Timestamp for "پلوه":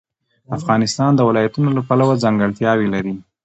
1.87-2.15